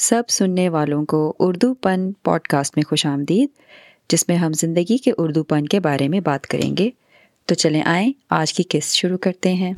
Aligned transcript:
سب 0.00 0.22
سننے 0.28 0.68
والوں 0.68 1.04
کو 1.04 1.36
اردو 1.38 1.74
پن 1.74 2.12
پوڈ 2.12 2.40
کاسٹ 2.40 2.76
میں 2.76 2.84
خوش 2.88 3.06
آمدید، 3.06 3.48
جس 4.08 4.28
میں 4.28 4.36
ہم 4.36 4.52
زندگی 4.52 4.98
کے 4.98 5.12
اردو 5.18 5.44
پن 5.44 5.66
کے 5.66 5.80
بارے 5.80 6.08
میں 6.08 6.20
بات 6.20 6.46
کریں 6.46 6.76
گے۔ 6.76 6.90
تو 7.46 7.54
چلیں 7.54 7.82
آئیں، 7.82 8.12
آج 8.30 8.52
کی 8.52 8.62
قسط 8.70 8.90
شروع 8.90 9.18
کرتے 9.18 9.54
ہیں۔ 9.54 9.72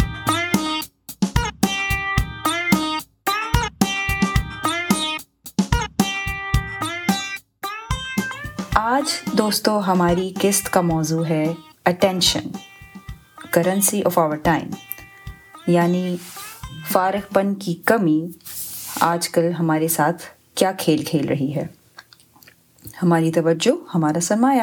آج 8.74 9.38
دوستو، 9.38 9.78
ہماری 9.78 10.32
قسط 10.40 10.68
کا 10.68 10.80
موضوع 10.80 11.24
ہے 11.24 11.54
attention 11.84 12.48
currency 13.50 14.02
of 14.04 14.18
our 14.18 14.36
time 14.36 14.70
یعنی 15.66 16.16
فارغ 16.88 17.34
پن 17.34 17.54
کی 17.54 17.74
کمی۔ 17.74 18.26
آج 19.00 19.28
کل 19.28 19.52
ہمارے 19.58 19.88
ساتھ 19.88 20.22
کیا 20.54 20.72
کھیل 20.72 21.04
کھیل 21.04 21.28
رہی 21.28 21.54
ہے۔ 21.54 21.66
ہماری 23.02 23.32
توجہ، 23.32 23.70
ہمارا 23.94 24.20
سرمایہ۔ 24.20 24.62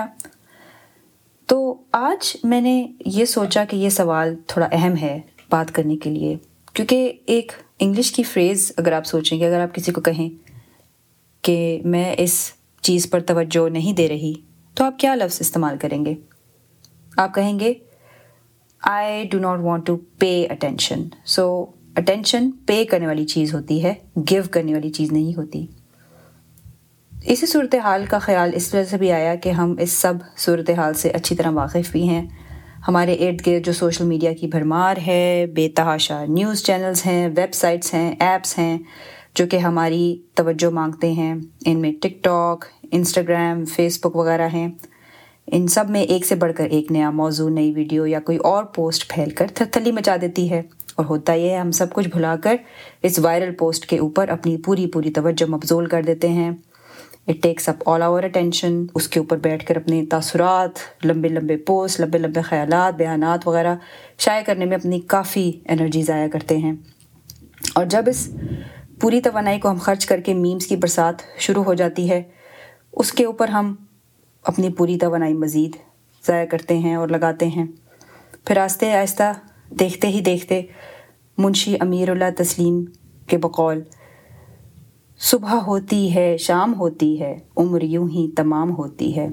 تو 1.45 1.75
آج 1.91 2.37
میں 2.43 2.61
نے 2.61 2.87
یہ 3.05 3.25
سوچا 3.25 3.65
کہ 3.65 3.75
یہ 3.75 3.89
سوال 3.89 4.35
تھوڑا 4.47 4.67
اہم 4.71 4.97
ہے 4.97 5.21
بات 5.49 5.75
کرنے 5.75 5.97
کے 5.97 6.09
لیے۔ 6.09 6.37
کیونکہ 6.73 7.13
ایک 7.25 7.51
انگلش 7.79 8.11
کی 8.11 8.23
فریز 8.23 8.71
اگر 8.77 8.91
آپ 8.91 9.05
سوچیں 9.05 9.39
گے، 9.39 9.47
اگر 9.47 9.59
آپ 9.59 9.75
کسی 9.75 9.91
کو 9.91 10.01
کہیں 10.01 10.29
کہ 11.41 11.81
میں 11.85 12.15
اس 12.17 12.51
چیز 12.81 13.09
پر 13.09 13.19
توجہ 13.19 13.69
نہیں 13.69 13.93
دے 13.93 14.07
رہی، 14.07 14.33
تو 14.73 14.83
آپ 14.83 14.99
کیا 14.99 15.15
لفظ 15.15 15.37
استعمال 15.39 15.77
کریں 15.77 16.05
گے؟ 16.05 16.15
آپ 17.17 17.33
کہیں 17.33 17.59
گے 17.59 17.73
I 18.81 19.23
do 19.23 19.39
not 19.39 19.59
want 19.59 19.85
to 19.85 19.97
pay 20.19 20.47
attention 20.49 21.07
so 21.25 21.65
attention 21.97 22.51
pay 22.51 22.85
کرنے 22.85 23.07
والی 23.07 23.25
چیز 23.25 23.53
ہوتی 23.53 23.83
ہے 23.83 23.93
گیو 24.17 24.43
کرنے 24.51 24.73
والی 24.73 24.89
چیز 24.89 25.11
نہیں 25.11 25.37
ہوتی 25.37 25.65
اسی 27.25 27.45
صورت 27.45 27.75
حال 27.75 28.05
کا 28.09 28.19
خیال 28.19 28.51
اس 28.53 28.73
وجہ 28.73 28.83
سے 28.83 28.97
بھی 28.97 29.11
آیا 29.11 29.35
کہ 29.35 29.49
ہم 29.49 29.75
اس 29.79 29.91
سب 29.91 30.13
صورت 30.37 30.69
حال 30.69 30.93
سے 30.93 31.09
اچھی 31.09 31.35
طرح 31.35 31.51
واقف 31.51 31.91
بھی 31.91 32.09
ہیں۔ 32.09 32.27
ہمارے 32.87 33.13
ارد 33.13 33.47
گرد 33.47 33.65
جو 33.65 33.73
سوشل 33.73 34.05
میڈیا 34.05 34.33
کی 34.33 34.47
بھرمار 34.47 34.97
ہے، 35.07 35.45
بے 35.55 35.69
تحاشا 35.69 36.25
نیوز 36.27 36.63
چینلز 36.63 37.05
ہیں، 37.05 37.27
ویب 37.27 37.53
سائٹس 37.53 37.93
ہیں، 37.93 38.15
ایپس 38.19 38.59
ہیں، 38.59 38.77
جو 39.35 39.47
کہ 39.47 39.57
ہماری 39.57 40.21
توجہ 40.33 40.69
مانگتے 40.69 41.11
ہیں۔ 41.11 41.35
ان 41.65 41.79
میں 41.79 41.91
ٹک 42.01 42.23
ٹاک، 42.23 42.65
انسٹاگرام، 42.91 43.65
فیس 43.65 43.99
بک 43.99 44.15
وغیرہ 44.15 44.47
ہیں۔ 44.53 44.67
ان 45.47 45.67
سب 45.67 45.89
میں 45.89 46.01
ایک 46.01 46.25
سے 46.25 46.35
بڑھ 46.35 46.53
کر 46.53 46.65
ایک 46.65 46.91
نیا 46.91 47.09
موضوع، 47.09 47.49
نئی 47.49 47.73
ویڈیو 47.73 48.05
یا 48.05 48.19
کوئی 48.19 48.37
اور 48.37 48.63
پوسٹ 48.63 49.09
پھیل 49.09 49.29
کر 49.29 49.47
تھلی 49.53 49.91
مچا 49.91 50.15
دیتی 50.21 50.51
ہے۔ 50.51 50.61
اور 50.97 51.05
ہوتا 51.05 51.33
یہ 51.33 51.49
ہے 51.49 51.57
ہم 51.57 51.71
سب 51.71 51.93
کچھ 51.93 52.07
بھلا 52.07 52.35
کر 52.35 52.55
اس 53.03 53.19
وائرل 53.19 53.55
پوسٹ 53.55 53.85
کے 53.85 53.97
اوپر 53.97 54.29
اپنی 54.29 54.57
پوری 54.57 54.87
پوری 54.87 55.11
توجہ 55.11 55.49
مبزول 55.49 55.85
کر 55.85 56.03
دیتے 56.03 56.29
ہیں۔ 56.29 56.51
It 57.27 57.43
takes 57.43 57.69
up 57.69 57.89
all 57.89 58.01
our 58.01 58.23
attention 58.23 58.85
اس 58.95 59.07
کے 59.07 59.19
اوپر 59.19 59.37
بیٹھ 59.37 59.65
کر 59.65 59.75
اپنے 59.75 60.05
تاثرات، 60.05 61.05
لمبے 61.05 61.29
لمبے 61.29 61.57
پوسٹ 61.57 61.99
لمبے 61.99 62.17
لمبے 62.17 62.41
خیالات، 62.41 62.95
بیانات 62.95 63.47
وغیرہ 63.47 63.75
شائع 64.17 64.43
کرنے 64.43 64.65
میں 64.65 64.77
اپنی 64.77 64.99
کافی 64.99 65.51
انرجی 65.69 66.01
ضائع 66.01 66.27
کرتے 66.27 66.57
ہیں۔ 66.57 66.73
اور 67.75 67.85
جب 67.85 68.03
اس 68.07 68.29
پوری 69.01 69.21
توانائی 69.21 69.59
کو 69.59 69.69
ہم 69.69 69.77
خرچ 69.77 70.05
کر 70.05 70.19
کے 70.19 70.33
میمس 70.33 70.67
کی 70.67 70.75
برسات 70.75 71.15
شروع 71.39 71.63
ہو 71.63 71.73
جاتی 71.73 72.09
ہے، 72.09 72.23
اس 72.93 73.11
کے 73.11 73.25
اوپر 73.25 73.47
ہم 73.47 73.75
اپنی 74.43 74.69
پوری 74.69 74.97
توانائی 74.97 75.33
مزید 75.33 75.75
ضائع 76.27 76.45
کرتے 76.45 76.77
ہیں 76.77 76.95
اور 76.95 77.07
لگاتے 77.07 77.47
ہیں۔ 77.47 77.65
پھر 78.45 78.57
آہستہ 78.57 78.85
آہستہ 78.85 79.33
دیکھتے 79.69 80.07
ہی 80.07 80.21
دیکھتے 80.21 80.61
منشی 81.37 81.75
امیر 81.79 82.09
اللہ 82.09 82.43
تسلیم 82.43 82.85
کے 83.27 83.37
بقول، 83.37 83.81
صبح 85.19 85.53
ہوتی 85.53 86.15
ہے، 86.15 86.37
شام 86.37 86.79
ہوتی 86.79 87.21
ہے، 87.21 87.39
عمر 87.57 87.81
یوں 87.81 88.09
ہی 88.09 88.31
تمام 88.31 88.75
ہوتی 88.77 89.17
ہے۔ 89.17 89.27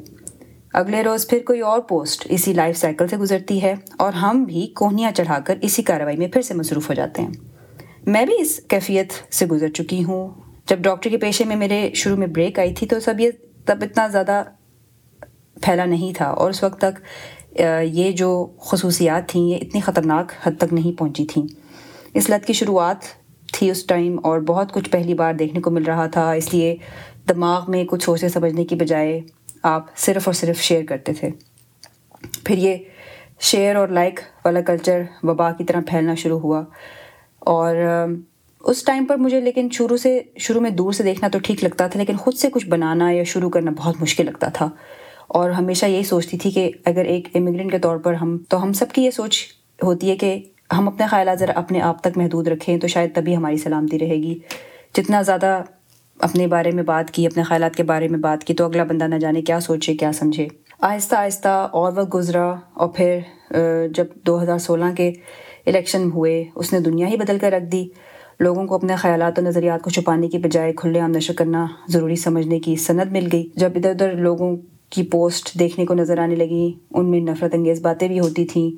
اگلے 0.73 1.03
روز 1.03 1.29
پھر 1.29 1.39
کوئی 1.47 1.61
اور 1.61 1.81
پوسٹ 1.81 2.27
اسی 2.31 2.53
لائف 2.53 2.77
سائیکل 2.77 3.09
سے 3.09 3.17
گزرتی 3.17 3.63
ہے 3.63 3.75
اور 3.99 4.13
ہم 4.13 4.45
بھی 4.45 4.67
کوہنیاں 4.67 5.11
چڑھا 5.11 5.39
کر 5.39 5.59
اسی 5.63 5.83
کارروائی 5.83 6.17
میں 6.17 6.29
پھر 6.29 6.43
سے 6.43 6.55
مصروف 6.55 6.89
ہو 6.89 6.95
جاتے 6.95 7.23
ہیں۔ 7.23 7.31
میں 8.07 8.27
بھی 8.27 8.35
اس 8.39 8.61
کیفیت 8.69 9.35
سے 9.35 9.47
گزر 9.47 9.69
چکی 9.69 10.05
ہوں۔ 10.05 10.29
جب 10.67 10.79
ڈاکٹر 10.79 11.11
کے 11.11 11.19
پیشے 11.19 11.45
میں 11.45 11.57
میرے 11.57 11.91
شروع 11.95 12.17
میں 12.17 12.27
بریک 12.27 12.59
آئی 12.59 12.75
تھی 12.75 12.87
تو 12.87 13.01
سب 13.01 13.21
یہ 13.21 13.31
تب 13.65 13.79
اتنا 13.83 14.07
زیادہ 14.07 14.43
پھیلا 15.63 15.85
نہیں 15.85 16.13
تھا 16.17 16.27
اور 16.27 16.51
اس 16.51 16.65
وقت 16.65 16.79
تک 16.79 16.99
یہ 17.83 18.13
جو 18.13 18.47
خصوصیات 18.59 19.29
تھیں، 19.29 19.43
یہ 19.43 19.57
اتنی 19.57 19.81
خطرناک 19.81 20.33
حد 20.43 20.53
تک 20.59 20.73
نہیں 20.73 20.99
پہنچی 20.99 21.27
تھیں۔ 21.27 21.47
اس 22.15 22.31
لت 22.31 22.47
کی 22.47 22.53
شروعات 22.53 22.97
تھی 23.53 23.71
اس 23.71 23.87
ٹائم 23.87 24.21
اور 24.23 24.41
بہت 24.41 24.73
کچھ 24.73 24.91
پہلی 24.91 25.15
بار 25.15 25.35
دیکھنے 25.35 25.61
کو 25.61 25.71
مل 25.71 25.83
رہا 25.83 26.07
تھا، 26.07 26.33
اس 26.33 26.55
لیے 26.55 26.77
دماغ 27.29 27.65
میں 27.69 27.85
کچھ 27.85 28.05
سوچنے 28.05 28.29
سمجھنے 28.29 28.65
کی 28.65 28.75
بجائے 28.75 29.21
آپ 29.63 29.97
صرف 29.97 30.29
اور 30.29 30.33
صرف 30.33 30.61
شیئر 30.61 30.85
کرتے 30.85 31.13
تھے۔ 31.13 31.31
پھر 32.45 32.59
یہ 32.59 32.77
شیئر 33.41 33.77
اور 33.77 33.89
لائک 33.89 34.21
والا 34.45 34.61
کلچر 34.61 35.03
وبا 35.23 35.53
کی 35.53 35.65
طرح 35.65 35.81
پھیلنا 35.87 36.15
شروع 36.15 36.41
ہوا۔ 36.41 36.63
اور 37.39 37.77
اس 38.61 38.85
ٹائم 38.85 39.05
پر 39.05 39.17
مجھے، 39.17 39.41
لیکن 39.41 39.69
شروع 39.73 39.97
سے، 39.97 40.23
شروع 40.39 40.61
میں 40.61 40.71
دور 40.71 40.93
سے 40.93 41.03
دیکھنا 41.03 41.29
تو 41.29 41.39
ٹھیک 41.39 41.65
لگتا 41.65 41.87
تھا، 41.87 42.01
لیکن 42.01 42.17
خود 42.17 42.35
سے 42.35 42.51
کچھ 42.51 42.67
بنانا 42.67 43.11
یا 43.11 43.25
شروع 43.25 43.51
کرنا 43.51 43.71
بہت 43.77 43.95
مشکل 44.01 44.27
لگتا 44.27 44.49
تھا۔ 44.49 44.71
اور 45.29 45.51
ہمیشہ 45.51 45.87
یہی 45.87 46.03
سوچتی 46.03 46.39
تھی 46.39 46.51
کہ 46.51 46.71
اگر 46.85 47.05
ایک 47.05 47.29
امیگرینٹ 47.35 47.73
کے 47.73 47.79
طور 47.79 47.97
پر 47.97 48.15
ہم 48.15 48.39
تو 48.49 48.63
ہم 48.63 48.73
سب 48.73 48.87
کی 48.93 49.05
یہ 49.05 49.11
سوچ 49.11 49.45
ہوتی 49.83 50.11
ہے 50.11 50.17
کہ 50.17 50.43
ہم 50.79 50.89
اپنے 50.89 51.07
خیالات 51.07 51.39
ذرا 51.39 51.53
اپنے 51.55 51.81
آپ 51.81 52.01
تک 52.01 52.19
محدود 52.19 52.49
رکھیں 52.49 52.79
تو 52.79 52.87
شاید 52.87 53.15
تبھی 53.15 53.37
ہماری 53.37 53.57
سلامتی 53.57 53.99
رہے 53.99 54.17
گی۔ 54.17 54.39
جتنا 54.97 55.23
زیادہ 55.23 55.63
اپنے 56.19 56.47
بارے 56.47 56.71
میں 56.71 56.83
بات 56.83 57.11
کی، 57.11 57.27
اپنے 57.27 57.43
خیالات 57.43 57.77
کے 57.77 57.83
بارے 57.83 58.09
میں 58.09 58.19
بات 58.19 58.45
کی، 58.45 58.55
تو 58.55 58.65
اگلا 58.65 58.85
بندہ 58.85 59.05
نہ 59.05 59.15
جانے 59.15 59.43
کیا 59.43 59.61
سوچے، 59.61 59.95
کیا 59.95 60.13
سمجھے۔ 60.13 60.47
آہستہ 60.81 61.17
آہستہ 61.17 61.69
اور 61.73 61.93
وقت 61.97 62.15
گزرا 62.15 62.55
اور 62.73 62.89
پھر 62.89 63.19
جب 63.95 64.07
دو 64.27 64.43
ہزار 64.43 64.59
سولہ 64.59 64.85
کے 64.97 65.13
الیکشن 65.67 66.11
ہوئے، 66.15 66.45
اس 66.55 66.73
نے 66.73 66.81
دنیا 66.81 67.09
ہی 67.09 67.17
بدل 67.17 67.39
کر 67.39 67.53
رکھ 67.53 67.65
دی۔ 67.65 67.89
لوگوں 68.41 68.67
کو 68.67 68.75
اپنے 68.75 68.97
خیالات 68.97 69.39
اور 69.39 69.47
نظریات 69.47 69.83
کو 69.83 69.91
چھپانے 69.91 70.29
کی 70.29 70.39
بجائے 70.39 70.73
کھلے 70.73 71.01
عام 71.01 71.11
نشر 71.11 71.35
کرنا 71.35 71.67
ضروری 71.89 72.17
سمجھنے 72.17 72.61
کی 72.61 72.77
صنعت 72.77 73.07
مل 73.07 73.29
گئی۔ 73.33 73.51
جب 73.57 73.71
ادھر 73.77 73.91
ادھر 73.91 74.13
لوگوں 74.13 74.57
کی 74.95 75.03
پوسٹ 75.03 75.59
دیکھنے 75.59 75.87
کو 75.87 75.95
نظر 75.95 76.19
آنے 76.19 76.35
لگی، 76.35 76.73
ان 76.91 77.11
میں 77.11 77.21
نفرت 77.21 77.55
انگیز 77.55 77.81
باتیں 77.81 78.09
بھی 78.09 78.21
ہوتی 78.21 78.45
تھیں۔ 78.45 78.71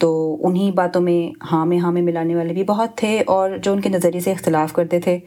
تو 0.00 0.36
انہیں 0.46 0.70
باتوں 0.70 1.00
میں 1.00 1.44
ہاں 1.52 1.66
میں 1.66 1.78
ہاں 1.78 1.92
میں 1.92 2.02
ملانے 2.02 2.34
والے 2.34 2.52
بھی 2.52 2.64
بہت 2.64 2.96
تھے 2.96 3.22
اور 3.26 3.50
جو 3.62 3.72
ان 3.72 3.80
کے 3.80 3.88
نظریے 3.88 4.20
سے 4.20 4.32
اختلاف 4.32 4.72
کرتے 4.72 5.00
تھے۔ 5.00 5.18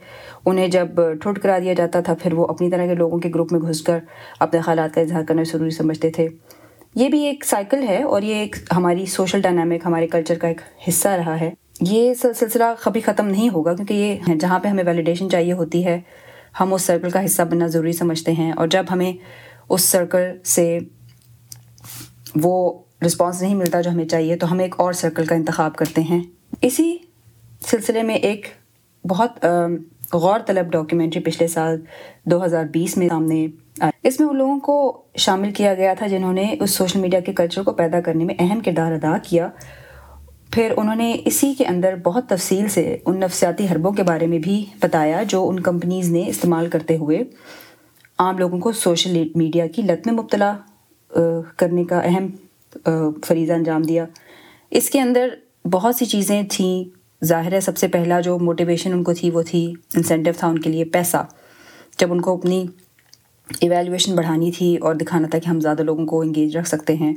انہیں 0.46 0.68
جب 0.68 0.88
ٹھٹ 1.22 1.40
کرا 1.40 1.60
دیا 1.60 1.74
جاتا 1.74 2.02
تھا، 2.02 2.14
پھر 2.14 2.34
وہ 2.34 2.46
اپنی 2.46 2.70
طرح 2.70 2.86
کے 2.86 2.96
لوگوں 2.96 3.20
کے 3.20 3.30
گروپ 3.36 3.52
میں 3.52 3.60
گھس 3.60 3.82
کر 3.82 4.00
اپنے 4.40 4.62
خیالات 4.62 4.96
کا 4.96 5.02
اظہار 5.02 5.24
کرنا 5.24 5.44
ضروری 5.44 5.70
سمجھتے 5.70 6.10
تھے۔ 6.10 6.28
یہ 6.96 7.10
بھی 7.10 7.24
ایک 7.24 7.46
سائیکل 7.46 7.84
ہے 7.88 8.04
اور 8.04 8.22
یہ 8.22 8.36
ایک 8.36 8.56
ہماری 8.76 9.06
سوشل 9.06 9.42
ڈائنامک 9.42 9.86
ہمارے 9.86 10.08
کلچر 10.08 10.36
کا 10.36 10.48
ایک 10.48 10.62
حصہ 10.88 11.08
رہا 11.08 11.40
ہے۔ 11.40 11.52
یہ 11.82 12.14
سلسلہ 12.14 12.64
کبھی 12.84 13.02
ختم 13.02 13.28
نہیں 13.28 13.50
ہوگا 13.50 13.74
کیونکہ 13.74 13.94
یہ 13.94 14.34
جہاں 14.36 14.60
پہ 14.60 14.68
ہمیں 14.68 14.84
ویلیڈیشن 14.84 15.30
چاہیے 15.30 15.54
ہوتی 15.54 15.86
ہے۔ 15.86 16.02
ہم 16.60 16.74
اس 16.74 16.82
سرکل 16.82 17.10
کا 17.10 17.26
حصہ 17.26 17.42
بننا 17.42 17.68
ضروری 17.68 17.92
سمجھتے 17.92 18.32
ہیں 18.32 18.52
اور 18.52 18.68
جب 18.68 18.86
ہمیں 18.92 19.14
اس 19.74 19.82
سرکل 19.82 20.32
سے 20.46 20.78
وہ 22.36 22.80
رسپانس 23.06 23.42
نہیں 23.42 23.56
ملتا 23.56 23.82
جو 23.82 23.92
ہمیں 23.92 24.06
چاہیے، 24.06 24.36
تو 24.36 24.52
ہم 24.52 24.60
ایک 24.60 24.76
اور 24.78 24.94
سرکل 24.94 25.26
کا 25.26 25.36
انتخاب 25.36 25.76
کرتے 25.76 26.02
ہیں۔ 26.02 26.22
اسی 26.62 26.98
سلسلے 27.68 28.04
میں 28.04 28.16
ایک 28.16 28.48
بہت 29.10 29.46
غور 30.14 30.40
طلب 30.46 30.72
ڈاکیومنٹری 30.72 31.22
پچھلے 31.24 31.48
سال 31.48 31.80
دو 32.24 32.44
ہزار 32.46 32.66
بیس 32.66 32.98
میں 32.98 33.08
سامنے 33.10 33.48
اس 34.04 34.20
میں 34.20 34.28
ان 34.28 34.38
لوگوں 34.38 34.60
کو 34.60 35.04
شامل 35.16 35.52
کیا 35.52 35.74
گیا 35.74 35.94
تھا 35.94 36.08
جنہوں 36.08 36.34
نے 36.34 36.56
اس 36.60 36.72
سوشل 36.72 37.00
میڈیا 37.00 37.20
کے 37.20 37.34
کلچر 37.34 37.64
کو 37.64 37.72
پیدا 37.72 38.02
کرنے 38.02 38.24
میں 38.24 38.36
اہم 38.40 38.60
کردار 38.60 38.92
ادا 38.92 39.18
کیا۔ 39.18 39.50
پھر 40.52 40.74
انہوں 40.78 40.96
نے 40.96 41.16
اسی 41.26 41.54
کے 41.54 41.66
اندر 41.66 41.96
بہت 41.96 42.30
تفصیل 42.30 42.68
سے 42.68 42.98
ان 43.06 43.20
نفسیاتی 43.20 43.66
حربوں 43.72 43.92
کے 43.92 44.04
بارے 44.04 44.28
میں 44.28 44.40
بھی 44.40 44.66
بتایا 44.82 45.24
جو 45.24 45.48
ان 45.50 45.60
کمپنیز 45.60 46.12
نے 46.12 46.24
استعمال 46.28 46.70
کرتے 46.70 46.98
ہوئے۔ 46.98 47.24
عام 48.22 48.38
لوگوں 48.38 48.60
کو 48.60 48.72
سوشل 48.72 49.24
میڈیا 49.36 49.68
کی 49.68 49.82
لت 49.82 50.08
میں 50.08 50.14
مبتلا 50.14 50.58
کرنے 51.58 51.84
کا 51.84 52.00
اہم 52.00 52.28
فریضہ 53.26 53.54
انجام 53.54 53.82
دیا۔ 53.82 54.06
اس 54.72 54.90
کے 54.90 55.00
اندر 55.02 55.30
بہت 55.72 55.96
سی 55.96 56.06
چیزیں 56.06 56.42
تھیں۔ 56.50 56.84
ظاہر 57.26 57.54
ہے 57.54 57.60
سب 57.60 57.78
سے 57.78 57.88
پہلا 57.88 58.20
جو 58.20 58.38
موٹیویشن 58.40 58.94
ان 58.94 59.04
کو 59.04 59.14
تھی 59.14 59.30
وہ 59.30 59.42
تھی 59.42 59.74
انسینٹیو 59.96 60.34
تھا 60.38 60.48
ان 60.48 60.60
کے 60.60 60.70
لیے 60.70 60.86
پیسہ۔ 60.86 61.26
جب 62.00 62.12
ان 62.14 62.22
کو 62.22 62.38
اپنی 62.38 62.66
ایویلیویشن 63.60 64.16
بڑھانی 64.16 64.52
تھی 64.52 64.76
اور 64.78 64.96
دکھانا 64.96 65.28
تھا 65.28 65.40
کہ 65.40 65.50
ہم 65.50 65.60
زیادہ 65.60 65.82
لوگوں 65.82 66.06
کو 66.06 66.22
انگیج 66.22 66.58
رکھ 66.58 66.68
سکتے 66.68 66.96
ہیں، 66.96 67.14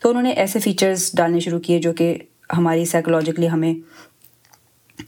تو 0.00 0.08
انہوں 0.08 0.22
نے 0.22 0.30
ایسے 0.30 0.58
فیچرز 0.58 1.10
ڈالنے 1.14 1.40
شروع 1.40 1.60
کیے 1.60 1.78
جو 1.78 1.92
کہ 1.92 2.16
ہماری 2.56 2.84
سائیکولوجیکلی 2.84 3.50
ہمیں 3.50 3.74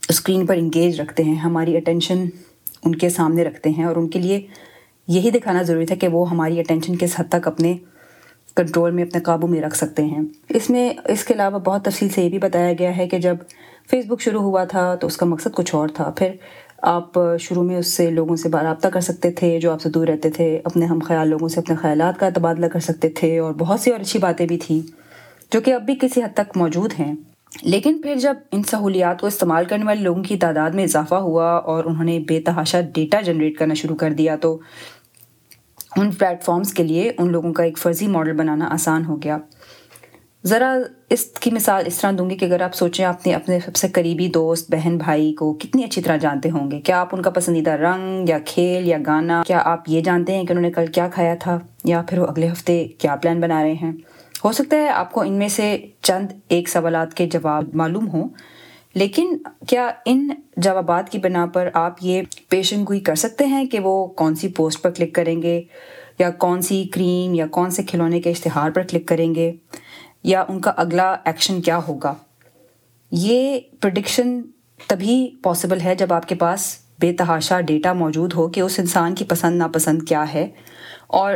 اسکرین 0.09 0.45
پر 0.45 0.57
انگیج 0.57 1.01
رکھتے 1.01 1.23
ہیں، 1.23 1.35
ہماری 1.35 1.77
اٹینشن 1.77 2.25
ان 2.85 2.95
کے 2.95 3.09
سامنے 3.09 3.43
رکھتے 3.43 3.69
ہیں 3.69 3.83
اور 3.83 3.95
ان 3.95 4.09
کے 4.09 4.19
لیے 4.19 4.45
یہی 5.07 5.29
دکھانا 5.29 5.61
ضروری 5.61 5.85
تھا 5.85 5.95
کہ 5.95 6.07
وہ 6.07 6.29
ہماری 6.29 6.59
اٹینشن 6.59 6.97
کس 6.97 7.19
حد 7.19 7.23
تک 7.29 7.47
اپنے 7.47 7.77
کنٹرول 8.55 8.91
میں، 8.91 9.03
اپنے 9.03 9.21
قابو 9.21 9.47
میں 9.47 9.61
رکھ 9.61 9.75
سکتے 9.75 10.03
ہیں۔ 10.03 10.21
اس 10.49 10.69
میں، 10.69 10.93
اس 11.05 11.23
کے 11.23 11.33
علاوہ 11.33 11.59
بہت 11.59 11.85
تفصیل 11.85 12.09
سے 12.09 12.23
یہ 12.23 12.29
بھی 12.29 12.37
بتایا 12.37 12.73
گیا 12.79 12.97
ہے 12.97 13.07
کہ 13.07 13.17
جب 13.17 13.35
فیس 13.89 14.05
بک 14.05 14.21
شروع 14.21 14.41
ہوا 14.41 14.63
تھا 14.63 14.95
تو 14.95 15.07
اس 15.07 15.17
کا 15.17 15.25
مقصد 15.25 15.47
کچھ 15.53 15.75
اور 15.75 15.87
تھا۔ 15.87 16.13
پھر 16.15 16.31
آپ 16.81 17.19
شروع 17.39 17.63
میں 17.63 17.77
اس 17.77 17.87
سے 17.87 18.11
لوگوں 18.11 18.35
سے 18.35 18.49
رابطہ 18.49 18.87
کر 18.87 19.01
سکتے 19.01 19.31
تھے 19.31 19.59
جو 19.59 19.71
آپ 19.71 19.81
سے 19.81 19.89
دور 19.89 20.07
رہتے 20.07 20.29
تھے، 20.29 20.61
اپنے 20.63 20.85
ہم 20.85 20.99
خیال 20.99 21.29
لوگوں 21.29 21.47
سے، 21.47 21.59
اپنے 21.59 21.75
خیالات 21.75 22.19
کا 22.19 22.29
تبادلہ 22.29 22.65
کر 22.65 22.79
سکتے 22.79 23.09
تھے 23.09 23.39
اور 23.39 23.53
بہت 23.53 23.79
سی 23.79 23.91
اور 23.91 23.99
اچھی 23.99 24.19
باتیں 24.19 24.45
بھی 24.45 24.57
تھیں 24.57 24.79
جو 25.51 25.61
کہ 25.61 25.73
اب 25.73 25.81
بھی 25.81 25.95
کسی 26.01 26.23
حد 26.23 26.33
تک 26.33 26.57
موجود 26.57 26.93
ہیں۔ 26.99 27.15
لیکن 27.61 28.01
پھر 28.01 28.15
جب 28.15 28.33
ان 28.51 28.63
سہولیات 28.63 29.21
کو 29.21 29.27
استعمال 29.27 29.65
کرنے 29.65 29.85
والے 29.85 30.01
لوگوں 30.01 30.23
کی 30.23 30.37
تعداد 30.37 30.71
میں 30.71 30.83
اضافہ 30.83 31.15
ہوا 31.15 31.51
اور 31.51 31.83
انہوں 31.85 32.03
نے 32.03 32.19
بے 32.19 32.41
تحاشا 32.41 32.81
ڈیٹا 32.93 33.21
جنریٹ 33.21 33.57
کرنا 33.57 33.73
شروع 33.73 33.95
کر 33.95 34.13
دیا 34.13 34.35
تو 34.35 34.59
ان 35.97 36.11
پلیٹ 36.11 36.43
فارمز 36.43 36.73
کے 36.73 36.83
لیے 36.83 37.11
ان 37.17 37.31
لوگوں 37.31 37.53
کا 37.53 37.63
ایک 37.63 37.77
فرضی 37.77 38.07
ماڈل 38.07 38.33
بنانا 38.33 38.67
آسان 38.71 39.05
ہو 39.05 39.21
گیا۔ 39.23 39.37
ذرا 40.45 40.75
اس 41.09 41.25
کی 41.25 41.51
مثال 41.51 41.83
اس 41.85 41.97
طرح 41.97 42.11
دوں 42.17 42.29
گی 42.29 42.35
کہ 42.35 42.45
اگر 42.45 42.61
آپ 42.61 42.75
سوچیں 42.75 43.05
آپ 43.05 43.27
نے 43.27 43.33
اپنے 43.33 43.59
سب 43.65 43.75
سے 43.75 43.87
قریبی 43.87 44.27
دوست، 44.27 44.71
بہن، 44.71 44.97
بھائی 44.97 45.33
کو 45.33 45.53
کتنی 45.53 45.83
اچھی 45.83 46.01
طرح 46.01 46.17
جانتے 46.17 46.49
ہوں 46.49 46.71
گے۔ 46.71 46.81
کیا 46.81 47.01
آپ 47.01 47.15
ان 47.15 47.21
کا 47.21 47.29
پسندیدہ 47.29 47.71
رنگ 47.71 48.29
یا 48.29 48.39
کھیل 48.45 48.87
یا 48.87 48.97
گانا، 49.05 49.43
کیا 49.47 49.61
آپ 49.65 49.83
یہ 49.87 50.01
جانتے 50.01 50.35
ہیں 50.35 50.43
کہ 50.43 50.51
انہوں 50.51 50.65
نے 50.65 50.71
کل 50.71 50.85
کیا 50.85 51.07
کھایا 51.07 51.35
تھا 51.35 51.59
یا 51.83 52.01
پھر 52.09 52.19
وہ 52.19 52.27
اگلے 52.27 52.47
ہفتے 52.51 52.87
کیا 52.97 53.15
پلان 53.15 53.39
بنا 53.39 53.63
رہے 53.63 53.73
ہیں؟ 53.73 53.91
ہو 54.45 54.51
سکتا 54.51 54.77
ہے 54.77 54.89
آپ 54.89 55.11
کو 55.11 55.21
ان 55.21 55.33
میں 55.33 55.47
سے 55.47 55.77
چند 56.01 56.27
ایک 56.49 56.69
سوالات 56.69 57.13
کے 57.13 57.27
جواب 57.27 57.63
معلوم 57.73 58.07
ہوں۔ 58.07 58.29
لیکن 58.97 59.37
کیا 59.67 59.89
ان 60.05 60.27
جوابات 60.57 61.09
کی 61.09 61.17
بنا 61.17 61.45
پر 61.45 61.69
آپ 61.73 61.95
یہ 62.01 62.21
پیشن 62.49 62.83
گوئی 62.87 62.99
کر 62.99 63.15
سکتے 63.15 63.45
ہیں 63.45 63.65
کہ 63.65 63.79
وہ 63.79 64.07
کون 64.07 64.35
سی 64.35 64.47
پوسٹ 64.47 64.81
پر 64.81 64.91
کلک 64.91 65.13
کریں 65.15 65.41
گے 65.41 65.61
یا 66.19 66.29
کون 66.31 66.61
سی 66.61 66.83
کریم 66.83 67.33
یا 67.33 67.47
کون 67.47 67.69
سے 67.69 67.83
کھلونے 67.83 68.21
کے 68.21 68.29
اشتہار 68.29 68.71
پر 68.71 68.83
کلک 68.83 69.07
کریں 69.07 69.35
گے 69.35 69.51
یا 70.23 70.43
ان 70.49 70.59
کا 70.59 70.71
اگلا 70.77 71.15
ایکشن 71.25 71.61
کیا 71.61 71.79
ہوگا؟ 71.87 72.13
یہ 73.11 73.59
پرڈکشن 73.81 74.41
تبھی 74.87 75.29
پاسبل 75.43 75.81
ہے 75.81 75.95
جب 75.95 76.13
آپ 76.13 76.27
کے 76.27 76.35
پاس 76.35 76.77
بے 76.99 77.13
تحاشا 77.13 77.59
ڈیٹا 77.61 77.93
موجود 77.93 78.33
ہو 78.33 78.47
کہ 78.47 78.61
اس 78.61 78.79
انسان 78.79 79.15
کی 79.15 79.25
پسند 79.25 79.57
ناپسند 79.57 80.03
کیا 80.03 80.33
ہے 80.33 80.47
اور 81.07 81.33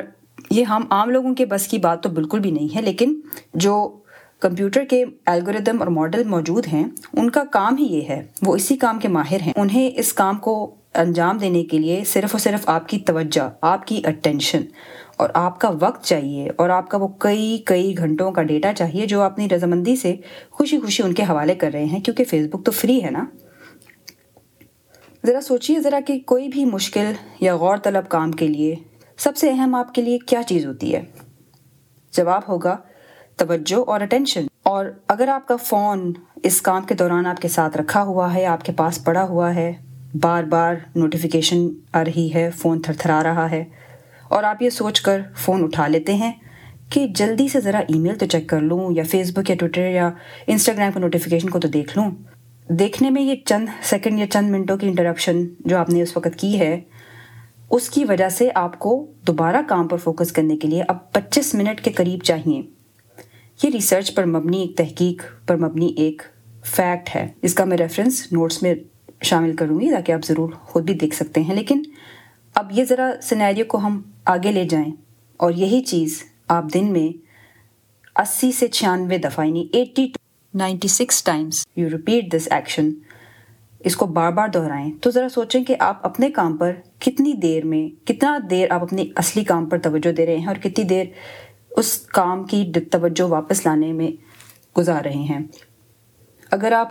یہ 0.49 0.63
ہم 0.63 0.85
عام 0.89 1.09
لوگوں 1.09 1.35
کے 1.35 1.45
بس 1.45 1.67
کی 1.67 1.77
بات 1.77 2.03
تو 2.03 2.09
بالکل 2.09 2.39
بھی 2.39 2.51
نہیں 2.51 2.75
ہے، 2.75 2.81
لیکن 2.81 3.19
جو 3.53 4.00
کمپیوٹر 4.41 4.83
کے 4.85 5.03
الگوریدم 5.25 5.77
اور 5.79 5.87
ماڈل 5.87 6.23
موجود 6.23 6.67
ہیں۔ 6.67 6.83
ان 7.13 7.29
کا 7.29 7.43
کام 7.51 7.77
ہی 7.77 7.83
یہ 7.83 8.01
ہے، 8.01 8.25
وہ 8.41 8.55
اسی 8.55 8.77
کام 8.77 8.99
کے 8.99 9.07
ماہر 9.07 9.41
ہیں۔ 9.41 9.53
انہیں 9.55 9.91
اس 9.99 10.13
کام 10.13 10.37
کو 10.37 10.75
انجام 10.93 11.37
دینے 11.37 11.63
کے 11.63 11.77
لیے 11.77 12.03
صرف 12.03 12.29
اور 12.31 12.39
صرف 12.39 12.69
آپ 12.69 12.87
کی 12.89 12.99
توجہ، 12.99 13.49
آپ 13.61 13.87
کی 13.87 14.01
اٹینشن 14.05 14.61
اور 15.17 15.29
آپ 15.33 15.61
کا 15.61 15.71
وقت 15.81 16.03
چاہیے 16.03 16.49
اور 16.55 16.69
آپ 16.69 16.89
کا 16.89 16.97
وہ 16.97 17.07
کئی 17.07 17.57
کئی 17.65 17.97
گھنٹوں 17.97 18.31
کا 18.31 18.43
ڈیٹا 18.43 18.73
چاہیے 18.73 19.05
جو 19.05 19.21
اپنی 19.21 19.49
رضامندی 19.49 19.95
سے 19.95 20.15
خوشی 20.51 20.79
خوشی 20.79 21.03
ان 21.03 21.13
کے 21.13 21.23
حوالے 21.23 21.55
کر 21.55 21.69
رہے 21.73 21.85
ہیں، 21.85 21.99
کیونکہ 21.99 22.23
فیس 22.23 22.47
بک 22.47 22.65
تو 22.65 22.71
فری 22.71 23.03
ہے 23.03 23.11
نا۔ 23.11 23.25
ذرا 25.25 25.41
سوچیے 25.41 25.79
ذرا 25.79 25.99
کہ 26.07 26.19
کوئی 26.19 26.47
بھی 26.47 26.65
مشکل 26.65 27.11
یا 27.39 27.55
غور 27.55 27.77
طلب 27.77 28.09
کام 28.09 28.31
کے 28.31 28.47
لیے 28.47 28.75
سب 29.17 29.37
سے 29.37 29.51
اہم 29.51 29.75
آپ 29.75 29.93
کے 29.93 30.01
لیے 30.01 30.17
کیا 30.17 30.43
چیز 30.43 30.65
ہوتی 30.65 30.95
ہے؟ 30.95 31.01
جواب 32.13 32.41
ہوگا 32.47 32.77
توجہ 33.39 33.83
اور 33.87 34.01
اٹینشن 34.01 34.45
اور 34.63 34.85
اگر 35.07 35.27
آپ 35.27 35.47
کا 35.47 35.55
فون 35.55 36.11
اس 36.43 36.61
کام 36.61 36.83
کے 36.83 36.95
دوران 36.95 37.25
آپ 37.25 37.41
کے 37.41 37.47
ساتھ 37.47 37.77
رکھا 37.77 38.03
ہوا 38.03 38.33
ہے، 38.33 38.45
آپ 38.45 38.63
کے 38.65 38.71
پاس 38.71 39.03
پڑا 39.03 39.23
ہوا 39.23 39.53
ہے، 39.55 39.71
بار 40.21 40.43
بار 40.43 40.75
نوٹیفیکیشن 40.95 41.67
آ 41.93 42.03
رہی 42.03 42.29
ہے 42.33 42.49
فون 42.57 42.81
تھر 42.81 42.93
تھرا 42.99 43.21
رہا 43.23 43.49
ہے، 43.51 43.63
اور 44.23 44.43
آپ 44.43 44.61
یہ 44.61 44.69
سوچ 44.69 45.01
کر 45.01 45.21
فون 45.35 45.63
اٹھا 45.63 45.87
لیتے 45.87 46.13
ہیں 46.13 46.31
کہ 46.91 47.05
جلدی 47.15 47.47
سے 47.47 47.59
ذرا 47.59 47.79
ای 47.79 47.99
میل 47.99 48.17
تو 48.17 48.25
چیک 48.25 48.49
کر 48.49 48.59
لوں، 48.61 48.91
یا 48.91 49.03
فیس 49.11 49.31
بک 49.33 49.49
یا 49.49 49.55
ٹویٹر 49.59 49.89
یا 49.89 50.09
انسٹاگرام 50.47 50.91
کے 50.91 50.99
نوٹیفیکیشن 50.99 51.49
کو 51.49 51.59
تو 51.59 51.67
دیکھ 51.67 51.97
لوں۔ 51.97 52.09
دیکھنے 52.69 53.09
میں 53.09 53.21
یہ 53.21 53.35
چند 53.45 53.69
سیکنڈ 53.83 54.19
یا 54.19 54.27
چند 54.27 54.51
منٹوں 54.51 54.77
کی 54.77 54.87
انٹرپشن 54.87 55.43
جو 55.59 55.77
آپ 55.77 55.89
نے 55.89 56.01
اس 56.01 56.15
وقت 56.17 56.39
کی 56.39 56.59
ہے، 56.59 56.79
اس 57.69 57.89
کی 57.89 58.03
وجہ 58.05 58.29
سے 58.29 58.49
آپ 58.55 58.77
کو 58.79 59.05
دوبارہ 59.27 59.61
کام 59.67 59.87
پر 59.87 59.97
فوکس 59.97 60.31
کرنے 60.31 60.57
کے 60.57 60.67
لیے 60.67 60.83
اب 60.87 61.11
پچیس 61.11 61.53
منٹ 61.55 61.81
کے 61.81 61.91
قریب 61.91 62.23
چاہیے۔ 62.23 62.61
یہ 63.63 63.69
ریسرچ 63.69 64.15
پر 64.15 64.25
مبنی 64.25 64.61
ایک 64.61 64.77
تحقیق، 64.77 65.47
پر 65.47 65.57
مبنی 65.57 65.93
ایک 65.97 66.21
فیکٹ 66.65 67.15
ہے۔ 67.15 67.27
اس 67.41 67.53
کا 67.53 67.65
میں 67.65 67.77
ریفرنس 67.77 68.27
نوٹس 68.31 68.63
میں 68.63 68.75
شامل 69.21 69.55
کروں 69.55 69.79
گی 69.79 69.91
تاکہ 69.91 70.11
آپ 70.11 70.25
ضرور 70.25 70.49
خود 70.49 70.83
بھی 70.83 70.93
دیکھ 70.93 71.15
سکتے 71.15 71.41
ہیں۔ 71.41 71.55
لیکن 71.55 71.83
اب 72.55 72.71
یہ 72.71 72.83
ذرا 72.83 73.11
سنیریو 73.23 73.65
کو 73.65 73.77
ہم 73.77 74.01
آگے 74.25 74.51
لے 74.51 74.63
جائیں۔ 74.63 74.91
اور 75.37 75.51
یہی 75.51 75.81
چیز 75.81 76.23
آپ 76.47 76.65
دن 76.73 76.91
میں 76.91 77.17
اسی 78.19 78.51
سے 78.51 78.67
چھیانوے 78.67 79.17
دفعہ 79.17 79.45
یعنی 79.45 79.67
eighty 79.73 80.07
two 80.07 80.57
ninety 80.57 80.87
six 80.87 81.23
times 81.23 81.67
you 81.75 81.89
repeat 81.89 82.33
this 82.33 82.47
action 82.51 82.89
اس 83.79 83.95
کو 83.95 84.05
بار 84.05 84.31
بار 84.31 84.47
دہرائیں۔ 84.47 84.91
تو 85.01 85.11
ذرا 85.11 85.29
سوچیں 85.29 85.63
کہ 85.63 85.75
آپ 85.79 86.05
اپنے 86.05 86.29
کام 86.29 86.57
پر 86.57 86.71
کتنی 86.99 87.33
دیر 87.33 87.65
میں، 87.65 88.07
کتنا 88.07 88.39
دیر 88.49 88.71
آپ 88.71 88.83
اپنی 88.83 89.09
اصلی 89.15 89.43
کام 89.43 89.65
پر 89.65 89.77
توجہ 89.77 90.11
دے 90.11 90.25
رہے 90.25 90.37
ہیں 90.37 90.47
اور 90.47 90.55
کتنی 90.55 90.83
دیر 90.83 91.05
اس 91.77 91.97
کام 91.97 92.43
کی 92.43 92.71
توجہ 92.91 93.23
واپس 93.23 93.65
لانے 93.65 93.93
میں 93.93 94.09
گزار 94.77 95.01
رہے 95.03 95.11
ہیں۔ 95.11 95.39
اگر 96.51 96.71
آپ 96.71 96.89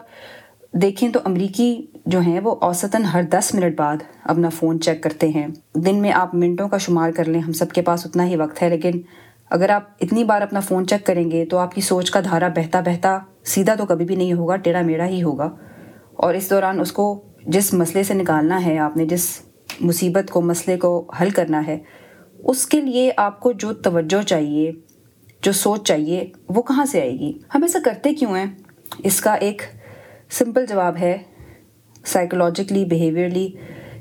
دیکھیں 0.73 1.09
تو 1.09 1.21
امریکی 1.25 1.87
جو 2.07 2.21
ہیں 2.21 2.41
وہ 2.41 2.57
اوسطاً 2.61 3.03
ہر 3.03 3.23
دس 3.23 3.55
منٹ 3.55 3.77
بعد 3.77 3.97
اپنا 4.23 4.49
فون 4.49 4.81
چیک 4.81 5.03
کرتے 5.03 5.29
ہیں۔ 5.29 5.47
دن 5.75 5.97
میں 5.97 6.13
آپ 6.13 6.35
منٹوں 6.35 6.69
کا 6.69 6.79
شمار 6.79 7.11
کر 7.11 7.25
لیں، 7.25 7.41
ہم 7.41 7.53
سب 7.53 7.71
کے 7.71 7.83
پاس 7.83 8.07
اتنا 8.07 8.27
ہی 8.27 8.37
وقت 8.37 8.63
ہے، 8.63 8.69
لیکن 8.69 8.91
اگر 9.51 9.71
آپ 9.71 9.83
اتنی 10.01 10.25
بار 10.25 10.43
اپنا 10.43 10.61
فون 10.61 10.87
چیک 10.87 11.07
کریں 11.07 11.31
گے 11.31 11.45
تو 11.45 11.59
آپ 11.59 11.75
کی 11.75 11.81
سوچ 11.81 12.11
کا 12.11 12.21
دھارا 12.21 12.49
بہتا 12.49 12.81
بہتا 12.81 13.19
سیدھا 13.45 13.75
تو 13.75 13.87
کبھی 13.87 14.05
بھی 14.05 14.17
نہیں 14.17 14.33
ہوگا، 14.33 14.57
ٹیڑھا 14.57 14.83
میڑا 14.83 15.07
ہی 15.07 15.23
ہوگا۔ 15.23 15.57
اور 16.15 16.35
اس 16.35 16.51
دوران 16.51 16.81
اس 16.81 16.93
کو 16.93 17.25
جس 17.47 17.75
مسئلے 17.75 18.03
سے 18.03 18.15
نکالنا 18.15 18.65
ہے، 18.67 18.79
آپ 18.79 18.97
نے 18.97 19.07
جس 19.07 19.41
مصیبت 19.81 20.31
کو، 20.31 20.41
مسئلے 20.41 20.77
کو 20.77 21.11
حل 21.21 21.31
کرنا 21.31 21.67
ہے 21.67 21.79
اس 22.45 22.67
کے 22.67 22.81
لیے 22.81 23.11
آپ 23.17 23.41
کو 23.41 23.53
جو 23.53 23.73
توجہ 23.73 24.23
چاہیے، 24.23 24.73
جو 25.43 25.53
سوچ 25.53 25.83
چاہیے، 25.85 26.25
وہ 26.49 26.63
کہاں 26.63 26.85
سے 26.85 27.01
آئے 27.01 27.13
گی؟ 27.13 27.33
ہم 27.55 27.63
ایسا 27.63 27.79
کرتے 27.85 28.15
کیوں 28.15 28.37
ہیں؟ 28.37 28.47
اس 29.05 29.21
کا 29.21 29.35
ایک 29.35 29.63
سمپل 30.31 30.67
جواب 30.67 30.97
ہے 30.97 31.19
سائیکولوجیکلی 32.05 32.85
بیہیویئرلی 32.85 33.49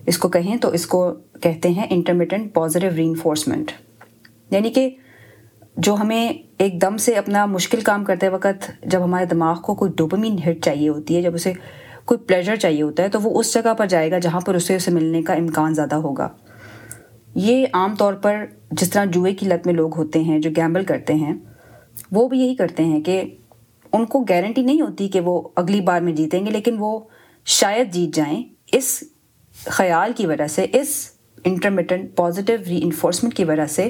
اس 0.06 0.18
کو 0.18 0.30
کہیں 0.30 0.58
تو 0.58 0.70
اس 0.70 0.86
کو 0.86 1.14
کہتے 1.42 1.70
ہیں 1.70 1.88
انٹرمیٹنٹ 1.90 2.54
پازیٹیو 2.54 2.90
ری 2.96 3.08
انفورسمنٹ 3.08 3.72
یعنی 4.52 4.70
کہ 4.70 4.90
جو 5.78 5.94
ہمیں 5.94 6.34
ایک 6.58 6.82
دم 6.82 6.98
سے 6.98 7.14
اپنا 7.14 7.46
مشکل 7.46 7.82
کام 7.82 8.06
کرتے 8.06 8.30
وقت 8.30 8.72
جب 8.84 9.04
ہمارے 9.04 9.26
دماغ 9.26 9.62
کو 9.62 9.76
کوئی 9.76 9.92
ڈوپمین 9.98 10.38
ہٹ 10.50 10.66
چاہیے 10.66 10.90
ہوتی 10.90 11.16
ہے، 11.16 11.22
جب 11.22 11.36
اسے 11.36 11.54
کوئی 12.06 12.18
پلیجر 12.18 12.56
چاہیے 12.56 12.82
ہوتا 12.82 13.04
ہے، 13.04 13.10
تو 13.10 13.20
وہ 13.22 13.40
اس 13.40 13.54
جگہ 13.54 13.74
پر 13.74 13.86
جائے 13.86 14.12
گا 14.12 14.20
جہاں 14.20 14.40
پر 14.40 14.56
اسے 14.56 14.76
اسے 14.76 14.92
ملنے 14.92 15.22
کا 15.22 15.34
امکان 15.34 15.74
زیادہ 15.74 15.96
ہوگا۔ 15.96 16.30
یہ 17.40 17.66
عام 17.74 17.96
طور 17.96 18.14
پر 18.14 18.46
جس 18.72 18.90
طرح 18.90 19.06
جوئے 19.06 19.34
کی 19.34 19.46
لت 19.46 19.66
میں 19.66 19.74
لوگ 19.74 19.98
ہوتے 19.98 20.20
ہیں، 20.20 20.40
جو 20.40 20.50
گیمبل 20.56 20.84
کرتے 20.86 21.14
ہیں، 21.14 21.34
وہ 22.12 22.28
بھی 22.28 22.40
یہی 22.40 22.56
کرتے 22.56 22.84
ہیں 22.86 23.02
کہ 23.02 23.22
ان 23.94 24.06
کو 24.06 24.20
گارنٹی 24.30 24.62
نہیں 24.62 24.82
ہوتی 24.82 25.08
کہ 25.08 25.20
وہ 25.20 25.42
اگلی 25.56 25.82
بار 25.82 26.02
میں 26.02 26.14
جیتیں 26.14 26.46
گے، 26.46 26.52
لیکن 26.52 26.76
وہ 26.80 27.00
شاید 27.48 27.94
جیت 27.94 28.16
جائیں 28.16 28.44
اس 28.72 29.04
خیال 29.56 30.12
کی 30.18 30.26
وجہ 30.26 30.48
سے، 30.48 30.66
اس 30.74 30.90
انٹرمیٹنٹ 31.46 32.16
پازیٹیو 32.16 32.58
ری 32.68 32.80
انفورسمنٹ 32.84 33.36
کی 33.36 33.44
وجہ 33.44 33.66
سے 33.68 33.90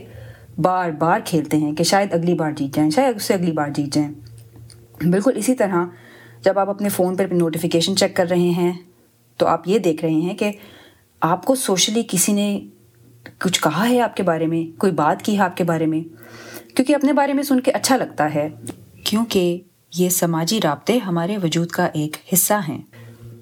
بار 0.58 0.92
بار 1.00 1.20
کھیلتے 1.26 1.58
ہیں 1.58 1.76
کہ 1.76 1.84
شاید 1.84 2.14
اگلی 2.14 2.34
بار 2.34 2.52
جیت 2.52 2.76
جائیں، 2.76 2.90
شاید 2.90 3.16
اس 3.16 3.24
سے 3.24 3.34
اگلی 3.34 3.52
بار 3.52 3.70
جیت 3.76 3.94
جائیں۔ 3.94 4.12
بالکل 5.02 5.38
اسی 5.38 5.56
طرح 5.56 5.86
جب 6.44 6.60
آپ 6.60 6.70
اپنے 6.70 6.90
فون 6.90 7.16
پر 7.16 7.34
نوٹیفیکیشن 7.34 7.96
چیک 7.96 8.16
کر 8.16 8.30
رہے 8.30 8.50
ہیں، 8.58 8.72
تو 9.40 9.48
آپ 9.48 9.68
یہ 9.68 9.80
دیکھ 9.80 10.04
رہے 10.06 10.12
ہیں 10.12 10.36
کہ 10.36 10.52
آپ 11.22 11.46
کو 11.46 11.56
سوشلی 11.56 12.04
کسی 12.10 12.34
نے 12.34 12.60
کچھ 13.40 13.62
کہا 13.62 13.90
ہے 13.90 14.02
آپ 14.02 14.16
کے 14.16 14.24
بارے 14.24 14.48
میں؟ 14.48 14.80
کوئی 14.80 14.92
بات 14.92 15.26
کی 15.26 15.38
ہے 15.38 15.44
آپ 15.44 15.58
کے 15.58 15.64
بارے 15.64 15.86
میں؟ 15.86 16.02
کیونکہ 16.76 16.96
اپنے 16.96 17.14
بارے 17.14 17.34
میں 17.34 17.44
سن 17.44 17.60
کے 17.60 17.72
اچھا 17.72 17.98
لگتا 17.98 18.36
ہے۔ 18.36 18.50
کیونکہ 19.04 19.62
یہ 19.98 20.10
سماجی 20.10 20.60
رابطے 20.64 20.98
ہمارے 20.98 21.38
وجود 21.44 21.68
کا 21.68 21.86
ایک 21.86 22.18
حصہ 22.34 22.54
ہیں۔ 22.68 22.82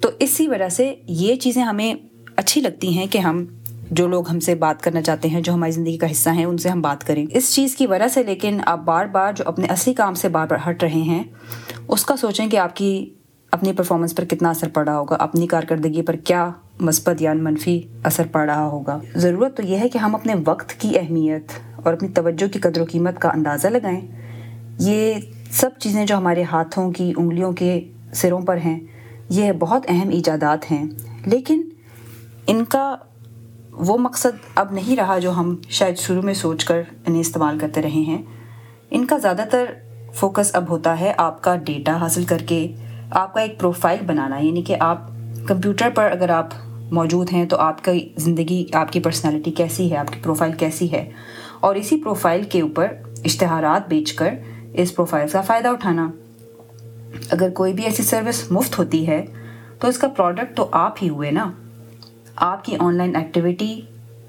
تو 0.00 0.10
اسی 0.18 0.48
وجہ 0.48 0.68
سے 0.68 0.94
یہ 1.06 1.36
چیزیں 1.36 1.62
ہمیں 1.62 1.94
اچھی 2.36 2.60
لگتی 2.60 2.98
ہیں 2.98 3.06
کہ 3.06 3.18
ہم 3.18 3.44
جو 3.90 4.08
لوگ 4.08 4.30
ہم 4.30 4.40
سے 4.40 4.54
بات 4.54 4.82
کرنا 4.82 5.02
چاہتے 5.02 5.28
ہیں، 5.28 5.40
جو 5.40 5.54
ہماری 5.54 5.72
زندگی 5.72 5.98
کا 5.98 6.10
حصہ 6.10 6.30
ہیں، 6.30 6.44
ان 6.44 6.58
سے 6.58 6.68
ہم 6.68 6.80
بات 6.80 7.06
کریں۔ 7.06 7.26
اس 7.30 7.54
چیز 7.54 7.76
کی 7.76 7.86
وجہ 7.86 8.08
سے 8.08 8.22
لیکن 8.22 8.60
آپ 8.66 8.78
بار 8.78 9.06
بار 9.06 9.32
جو 9.32 9.44
اپنے 9.46 9.66
اصلی 9.66 9.94
کام 9.94 10.14
سے 10.14 10.28
بار 10.28 10.46
بار 10.46 10.70
ہٹ 10.70 10.82
رہے 10.82 11.00
ہیں، 11.00 11.22
اس 11.88 12.04
کا 12.04 12.16
سوچیں 12.16 12.46
کہ 12.46 12.56
آپ 12.56 12.76
کی 12.76 13.14
اپنی 13.50 13.72
پرفارمنس 13.72 14.16
پر 14.16 14.24
کتنا 14.24 14.50
اثر 14.50 14.68
پڑ 14.68 14.88
رہا 14.88 14.98
ہوگا، 14.98 15.16
اپنی 15.16 15.46
کارکردگی 15.46 16.02
پر 16.02 16.16
کیا 16.16 16.50
مثبت 16.80 17.22
یا 17.22 17.32
منفی 17.32 17.82
اثر 18.04 18.26
پڑ 18.32 18.50
رہا 18.50 18.66
ہوگا۔ 18.66 18.98
ضرورت 19.16 19.56
تو 19.56 19.62
یہ 19.62 19.78
ہے 19.78 19.88
کہ 19.88 19.98
ہم 19.98 20.14
اپنے 20.14 20.34
وقت 20.46 20.70
کی 20.70 20.98
اہمیت 20.98 21.44
اور 21.76 21.92
اپنی 21.92 22.08
توجہ 22.08 22.52
کی 22.52 22.58
قدر 22.58 22.80
و 22.80 22.84
قیمت 22.84 23.18
کا 23.18 23.28
اندازہ 23.28 23.68
لگائیں۔ 23.68 24.00
یہ 24.78 25.14
سب 25.50 25.70
چیزیں 25.78 26.06
جو 26.06 26.16
ہمارے 26.16 26.42
ہاتھوں 26.42 26.92
کی، 26.92 27.12
انگلیوں 27.16 27.52
کے 27.52 27.80
سروں 28.12 28.40
پر 28.40 28.56
ہیں، 28.56 28.80
یہ 29.28 29.52
بہت 29.52 29.86
اہم 29.88 30.08
ایجادات 30.08 30.70
ہیں۔ 30.70 30.84
لیکن 31.26 31.68
ان 32.46 32.64
کا 32.64 32.96
وہ 33.72 33.98
مقصد 33.98 34.36
اب 34.54 34.72
نہیں 34.72 34.96
رہا 34.96 35.18
جو 35.18 35.30
ہم 35.30 35.56
شاید 35.68 35.96
شروع 35.96 36.22
میں 36.22 36.34
سوچ 36.34 36.64
کر 36.64 36.82
انہیں 37.06 37.20
استعمال 37.20 37.58
کرتے 37.58 37.82
رہے 37.82 37.88
ہیں۔ 37.88 38.22
ان 38.90 39.06
کا 39.06 39.18
زیادہ 39.18 39.44
تر 39.50 39.64
فوکس 40.14 40.50
اب 40.54 40.70
ہوتا 40.70 41.00
ہے 41.00 41.12
آپ 41.16 41.42
کا 41.42 41.56
ڈیٹا 41.56 41.96
حاصل 41.96 42.24
کر 42.24 42.38
کے، 42.46 42.72
آپ 43.10 43.34
کا 43.34 43.40
ایک 43.40 43.60
پروفائل 43.60 43.98
بنانا 44.06 44.38
یعنی 44.38 44.62
کہ 44.62 44.76
آپ 44.80 45.10
کمپیوٹر 45.46 45.88
پر 45.94 46.10
اگر 46.12 46.28
آپ 46.28 46.48
موجود 46.90 47.32
ہیں، 47.32 47.44
تو 47.44 47.56
آپ 47.56 47.84
کی 47.84 48.08
زندگی، 48.16 48.66
آپ 48.72 48.92
کی 48.92 49.00
پرسنالٹی 49.00 49.50
کیسی 49.50 49.92
ہے؟ 49.92 49.96
آپ 49.96 50.12
کی 50.12 50.20
پروفائل 50.22 50.52
کیسی 50.52 50.92
ہے؟ 50.92 51.10
اور 51.60 51.74
اسی 51.74 52.00
پروفائل 52.02 52.42
کے 52.42 52.60
اوپر 52.60 52.86
اشتہارات 53.24 53.88
بیچ 53.88 54.12
کر 54.12 54.34
اس 54.74 54.94
پروفائل 54.94 55.28
کا 55.28 55.40
فائدہ 55.40 55.68
اٹھانا۔ 55.68 56.10
اگر 57.30 57.50
کوئی 57.50 57.72
بھی 57.72 57.84
ایسی 57.84 58.02
سروس 58.02 58.50
مفت 58.50 58.78
ہوتی 58.78 59.06
ہے، 59.06 59.24
تو 59.80 59.88
اس 59.88 59.98
کا 59.98 60.08
پروڈکٹ 60.08 60.56
تو 60.56 60.68
آپ 60.72 60.94
ہی 61.02 61.08
ہوئے 61.08 61.30
نا۔ 61.30 61.52
آپ 62.36 62.64
کی 62.64 62.76
آن 62.78 62.94
لائن 62.94 63.16
ایکٹیویٹی 63.16 63.80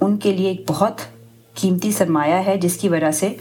ان 0.02 0.18
کے 0.18 0.34
لیے 0.34 0.48
ایک 0.48 0.62
بہت 0.68 1.02
قیمتی 1.54 1.92
سرمایہ 1.92 2.34
ہے، 2.34 2.58
جس 2.58 2.78
کی 2.78 2.90
وجہ 2.90 3.12
سے 3.12 3.34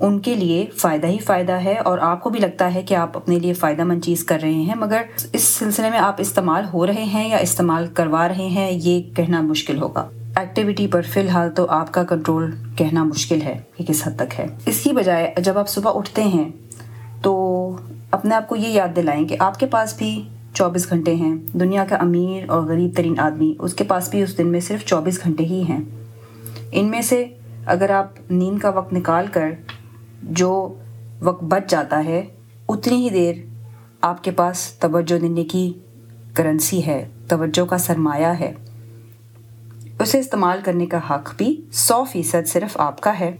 ان 0.00 0.18
کے 0.18 0.34
لیے 0.34 0.66
فائدہ 0.76 1.06
ہی 1.06 1.18
فائدہ 1.18 1.52
ہے 1.52 1.74
اور 1.74 1.98
آپ 1.98 2.22
کو 2.22 2.30
بھی 2.30 2.40
لگتا 2.40 2.74
ہے 2.74 2.82
کہ 2.82 2.94
آپ 2.94 3.16
اپنے 3.16 3.38
لیے 3.38 3.52
فائدہ 3.52 3.84
مند 3.84 4.04
چیز 4.04 4.24
کر 4.24 4.38
رہے 4.42 4.52
ہیں، 4.52 4.74
مگر 4.74 5.02
اس 5.32 5.42
سلسلے 5.42 5.90
میں 5.90 5.98
آپ 5.98 6.14
استعمال 6.18 6.64
ہو 6.72 6.86
رہے 6.86 7.04
ہیں 7.04 7.28
یا 7.28 7.36
استعمال 7.36 7.86
کروا 7.94 8.28
رہے 8.28 8.46
ہیں، 8.46 8.70
یہ 8.72 9.02
کہنا 9.16 9.40
مشکل 9.40 9.82
ہوگا۔ 9.82 10.08
ایکٹیویٹی 10.36 10.86
پر 10.86 11.02
فی 11.02 11.20
الحال 11.20 11.50
تو 11.50 11.66
آپ 11.68 11.92
کا 11.92 12.04
کنٹرول 12.04 12.50
کہنا 12.76 13.04
مشکل 13.04 13.42
ہے 13.42 13.58
کہ 13.76 13.84
کس 13.84 14.06
حد 14.06 14.16
تک 14.16 14.40
ہے۔ 14.40 14.46
اس 14.66 14.80
کی 14.80 14.92
بجائے 14.92 15.34
جب 15.38 15.58
آپ 15.58 15.68
صبح 15.68 15.92
اٹھتے 15.94 16.22
ہیں 16.22 16.48
تو 17.22 17.32
اپنے 18.10 18.34
آپ 18.34 18.48
کو 18.48 18.56
یہ 18.56 18.68
یاد 18.68 18.96
دلائیں 18.96 19.24
کہ 19.28 19.36
آپ 19.38 19.60
کے 19.60 19.66
پاس 19.66 19.94
بھی 19.96 20.22
چوبیس 20.54 20.90
گھنٹے 20.90 21.14
ہیں۔ 21.14 21.34
دنیا 21.52 21.84
کا 21.88 21.96
امیر 21.96 22.50
اور 22.50 22.62
غریب 22.62 22.90
ترین 22.96 23.20
آدمی 23.20 23.54
اس 23.58 23.74
کے 23.74 23.84
پاس 23.84 24.08
بھی 24.08 24.22
اس 24.22 24.38
دن 24.38 24.46
میں 24.46 24.60
صرف 24.60 24.84
چوبیس 24.84 25.24
گھنٹے 25.24 25.44
ہی 25.44 25.62
ہیں۔ 25.68 25.80
ان 26.72 26.90
میں 26.90 27.02
سے 27.02 27.24
اگر 27.66 27.90
آپ 27.90 28.30
نیند 28.30 28.58
کا 28.58 28.68
وقت 28.68 28.92
نکال 28.92 29.26
کر 29.32 29.50
جو 30.22 30.74
وقت 31.20 31.44
بچ 31.44 31.70
جاتا 31.70 32.04
ہے، 32.04 32.24
اتنی 32.68 32.96
ہی 32.96 33.10
دیر 33.10 33.34
آپ 34.00 34.24
کے 34.24 34.30
پاس 34.30 34.72
توجہ 34.72 35.18
دینے 35.18 35.44
کی 35.44 35.72
کرنسی 36.34 36.86
ہے، 36.86 37.08
توجہ 37.28 37.64
کا 37.64 37.78
سرمایہ 37.78 38.26
ہے۔ 38.26 38.52
اسے 40.00 40.18
استعمال 40.18 40.58
کرنے 40.64 40.86
کا 40.86 40.98
حق 41.10 41.34
بھی 41.36 41.60
سو 41.72 42.04
فیصد 42.04 42.48
صرف 42.48 42.76
آپ 42.76 43.00
کا 43.00 43.20
ہے۔ 43.20 43.36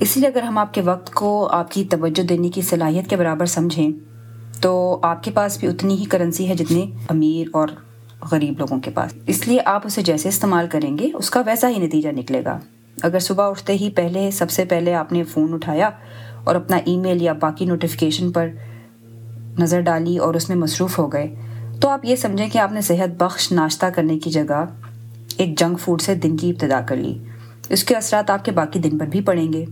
اسی 0.00 0.20
لیے 0.20 0.28
اگر 0.28 0.42
ہم 0.42 0.58
آپ 0.58 0.74
کے 0.74 0.80
وقت 0.80 1.14
کو 1.14 1.48
آپ 1.52 1.70
کی 1.70 1.84
توجہ 1.84 2.22
دینے 2.22 2.48
کی 2.48 2.62
صلاحیت 2.62 3.10
کے 3.10 3.16
برابر 3.16 3.46
سمجھیں، 3.46 3.90
تو 4.60 4.98
آپ 5.02 5.22
کے 5.22 5.30
پاس 5.30 5.58
بھی 5.58 5.68
اتنی 5.68 5.94
ہی 5.94 6.04
کرنسی 6.04 6.48
ہے 6.48 6.54
جتنی 6.54 6.90
امیر 7.08 7.46
اور 7.52 7.68
غریب 8.30 8.58
لوگوں 8.58 8.80
کے 8.80 8.90
پاس۔ 8.90 9.14
اس 9.26 9.48
لیے 9.48 9.58
آپ 9.64 9.86
اسے 9.86 10.02
جیسے 10.02 10.28
استعمال 10.28 10.66
کریں 10.70 10.98
گے، 10.98 11.10
اس 11.14 11.30
کا 11.30 11.42
ویسا 11.46 11.68
ہی 11.68 11.78
نتیجہ 11.78 12.08
نکلے 12.08 12.44
گا۔ 12.44 12.58
اگر 13.02 13.18
صبح 13.18 13.50
اٹھتے 13.50 13.72
ہی 13.72 13.90
پہلے 13.90 14.30
سب 14.30 14.50
سے 14.50 14.64
پہلے 14.64 14.94
آپ 14.94 15.12
نے 15.12 15.22
فون 15.24 15.54
اٹھایا 15.54 15.90
اور 16.44 16.54
اپنا 16.54 16.76
ای 16.76 16.96
میل 16.96 17.22
یا 17.22 17.32
باقی 17.32 17.64
نوٹیفیکیشن 17.64 18.32
پر 18.32 18.48
نظر 19.58 19.80
ڈالی 19.80 20.18
اور 20.18 20.34
اس 20.34 20.48
میں 20.48 20.56
مصروف 20.56 20.98
ہو 20.98 21.12
گئے، 21.12 21.34
تو 21.80 21.88
آپ 21.88 22.04
یہ 22.04 22.16
سمجھیں 22.16 22.48
کہ 22.48 22.58
آپ 22.58 22.72
نے 22.72 22.80
صحت 22.80 23.22
بخش 23.22 23.52
ناشتہ 23.52 23.86
کرنے 23.86 24.18
کی 24.18 24.30
جگہ 24.30 24.64
ایک 25.36 25.58
جنک 25.58 25.80
فوڈ 25.80 26.00
سے 26.00 26.14
دن 26.14 26.36
کی 26.36 26.50
ابتدا 26.50 26.80
کر 26.80 26.96
لی۔ 26.96 27.18
اس 27.68 27.84
کے 27.84 27.94
اثرات 27.94 28.30
آپ 28.30 28.44
کے 28.44 28.52
باقی 28.52 28.78
دن 28.78 28.98
پر 28.98 29.06
بھی 29.06 29.20
پڑیں 29.20 29.52
گے 29.52 29.64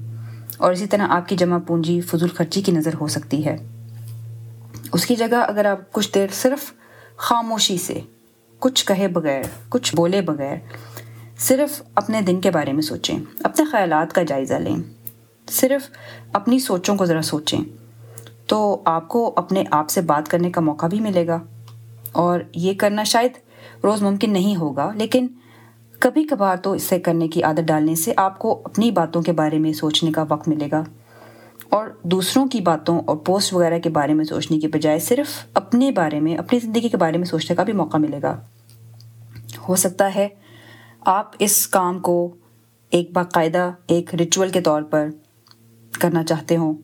اور 0.56 0.72
اسی 0.72 0.86
طرح 0.86 1.06
آپ 1.08 1.28
کی 1.28 1.36
جمع 1.36 1.58
پونجی 1.58 2.00
فضول 2.00 2.28
خرچی 2.28 2.62
کی 2.62 2.72
نظر 2.72 2.94
ہو 3.00 3.06
سکتی 3.06 3.44
ہے۔ 3.44 3.56
اس 4.92 5.06
کی 5.06 5.16
جگہ 5.16 5.44
اگر 5.48 5.64
آپ 5.64 5.92
کچھ 5.92 6.14
دیر 6.14 6.26
صرف 6.32 6.72
خاموشی 7.16 7.78
سے، 7.78 8.00
کچھ 8.58 8.86
کہے 8.86 9.08
بغیر، 9.08 9.42
کچھ 9.68 9.94
بولے 9.96 10.20
بغیر 10.20 10.56
صرف 11.38 11.82
اپنے 11.94 12.20
دن 12.20 12.40
کے 12.40 12.50
بارے 12.50 12.72
میں 12.72 12.82
سوچیں، 12.82 13.18
اپنے 13.44 13.64
خیالات 13.64 14.12
کا 14.12 14.22
جائزہ 14.22 14.54
لیں۔ 14.54 14.76
صرف 15.50 15.90
اپنی 16.32 16.58
سوچوں 16.58 16.96
کو 16.96 17.04
ذرا 17.04 17.22
سوچیں۔ 17.22 17.60
تو 18.46 18.82
آپ 18.84 19.08
کو 19.08 19.32
اپنے 19.36 19.64
آپ 19.70 19.90
سے 19.90 20.00
بات 20.00 20.28
کرنے 20.28 20.50
کا 20.50 20.60
موقع 20.60 20.86
بھی 20.86 21.00
ملے 21.00 21.26
گا۔ 21.26 21.40
اور 22.12 22.40
یہ 22.54 22.72
کرنا 22.78 23.04
شاید 23.04 23.32
روز 23.84 24.02
ممکن 24.02 24.32
نہیں 24.32 24.56
ہوگا، 24.56 24.92
لیکن 24.94 25.26
کبھی 25.98 26.24
کبھار 26.24 26.56
تو 26.56 26.72
اسے 26.72 26.98
کرنے 26.98 27.28
کی 27.28 27.42
عادت 27.42 27.60
ڈالنے 27.66 27.94
سے 27.94 28.12
آپ 28.16 28.38
کو 28.38 28.62
اپنی 28.64 28.90
باتوں 28.90 29.22
کے 29.22 29.32
بارے 29.32 29.58
میں 29.58 29.72
سوچنے 29.72 30.12
کا 30.12 30.24
وقت 30.28 30.48
ملے 30.48 30.68
گا۔ 30.72 30.84
اور 31.68 31.88
دوسروں 32.02 32.46
کی 32.46 32.60
باتوں 32.60 33.00
اور 33.06 33.16
پوسٹ 33.16 33.54
وغیرہ 33.54 33.78
کے 33.78 33.90
بارے 33.90 34.14
میں 34.14 34.24
سوچنے 34.24 34.58
کی 34.58 34.66
بجائے 34.66 34.98
صرف 34.98 35.46
اپنے 35.54 35.90
بارے 35.90 36.20
میں، 36.20 36.36
اپنی 36.36 36.58
زندگی 36.58 36.88
کے 36.88 36.96
بارے 36.96 37.18
میں 37.18 37.26
سوچنے 37.26 37.56
کا 37.56 37.62
بھی 37.62 37.72
موقع 37.72 37.96
ملے 37.96 38.22
گا۔ 38.22 38.40
ہو 39.68 39.76
سکتا 39.76 40.14
ہے 40.14 40.28
آپ 41.06 41.30
اس 41.38 41.68
کام 41.68 41.98
کو 41.98 42.34
ایک 42.90 43.12
باقاعدہ 43.12 43.70
ایک 43.86 44.14
ریچول 44.14 44.48
کے 44.48 44.60
طور 44.60 44.82
پر 44.82 45.08
کرنا 46.00 46.24
چاہتے 46.24 46.56
ہوں 46.56 46.74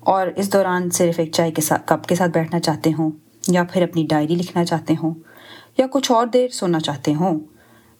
اور 0.00 0.26
اس 0.36 0.52
دوران 0.52 0.90
صرف 0.90 1.18
ایک 1.18 1.32
چائے 1.32 1.50
کے 1.50 1.62
ساتھ 1.62 1.82
کپ 1.86 2.06
کے 2.06 2.14
ساتھ 2.14 2.30
بیٹھنا 2.30 2.60
چاہتے 2.60 2.92
ہوں 2.98 3.10
یا 3.48 3.64
پھر 3.64 3.82
اپنی 3.82 4.06
ڈائری 4.10 4.34
لکھنا 4.34 4.64
چاہتے 4.64 4.94
ہوں 5.02 5.14
یا 5.78 5.86
کچھ 5.90 6.12
اور 6.12 6.26
دیر 6.26 6.48
سونا 6.48 6.80
چاہتے 6.80 7.14
ہوں 7.14 7.40